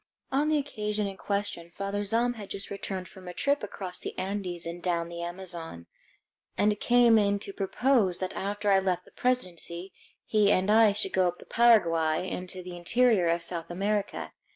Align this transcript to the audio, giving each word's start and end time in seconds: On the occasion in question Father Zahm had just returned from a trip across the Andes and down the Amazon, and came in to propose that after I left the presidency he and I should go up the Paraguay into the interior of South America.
On 0.31 0.47
the 0.49 0.57
occasion 0.57 1.05
in 1.05 1.15
question 1.15 1.69
Father 1.69 2.01
Zahm 2.05 2.33
had 2.33 2.49
just 2.49 2.71
returned 2.71 3.07
from 3.07 3.27
a 3.27 3.35
trip 3.35 3.61
across 3.61 3.99
the 3.99 4.17
Andes 4.17 4.65
and 4.65 4.81
down 4.81 5.09
the 5.09 5.21
Amazon, 5.21 5.85
and 6.57 6.79
came 6.79 7.19
in 7.19 7.37
to 7.37 7.53
propose 7.53 8.17
that 8.17 8.33
after 8.33 8.71
I 8.71 8.79
left 8.79 9.05
the 9.05 9.11
presidency 9.11 9.93
he 10.25 10.51
and 10.51 10.71
I 10.71 10.91
should 10.93 11.13
go 11.13 11.27
up 11.27 11.37
the 11.37 11.45
Paraguay 11.45 12.27
into 12.27 12.63
the 12.63 12.75
interior 12.75 13.27
of 13.27 13.43
South 13.43 13.69
America. 13.69 14.33